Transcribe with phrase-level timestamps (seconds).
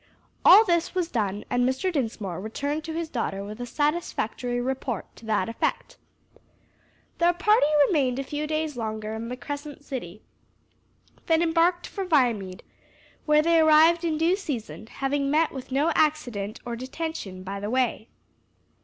[0.43, 1.93] All this was done and Mr.
[1.93, 5.95] Dinsmore returned to his daughter with a satisfactory report to that effect.
[7.19, 10.23] Their party remained a few days longer in the Crescent City,
[11.27, 12.63] then embarked for Viamede,
[13.27, 17.69] where they arrived in due season, having met with no accident or detention by the
[17.69, 18.07] way.